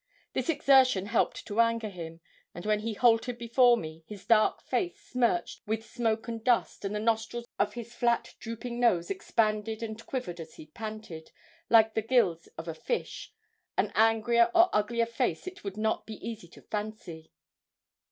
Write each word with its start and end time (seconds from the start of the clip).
This 0.33 0.49
exertion 0.49 1.05
helped 1.05 1.45
to 1.45 1.59
anger 1.59 1.87
him, 1.89 2.21
and 2.55 2.65
when 2.65 2.79
he 2.79 2.95
halted 2.95 3.37
before 3.37 3.77
me, 3.77 4.03
his 4.07 4.25
dark 4.25 4.63
face 4.63 4.99
smirched 4.99 5.61
with 5.67 5.85
smoke 5.85 6.27
and 6.27 6.43
dust, 6.43 6.83
and 6.83 6.95
the 6.95 6.99
nostrils 6.99 7.45
of 7.59 7.75
his 7.75 7.93
flat 7.93 8.33
drooping 8.39 8.79
nose 8.79 9.11
expanded 9.11 9.83
and 9.83 10.03
quivered 10.07 10.39
as 10.39 10.55
he 10.55 10.65
panted, 10.65 11.29
like 11.69 11.93
the 11.93 12.01
gills 12.01 12.47
of 12.57 12.67
a 12.67 12.73
fish; 12.73 13.31
an 13.77 13.91
angrier 13.93 14.49
or 14.55 14.71
uglier 14.73 15.05
face 15.05 15.45
it 15.45 15.63
would 15.63 15.77
not 15.77 16.07
be 16.07 16.15
easy 16.27 16.47
to 16.47 16.63
fancy. 16.63 17.31